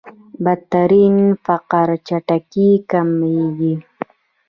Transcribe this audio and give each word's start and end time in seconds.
بدترين 0.43 1.17
فقر 1.45 1.87
چټکۍ 2.07 2.69
کمېږي. 2.89 3.73